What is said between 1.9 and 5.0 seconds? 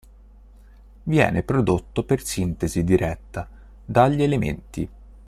per sintesi diretta dagli elementi.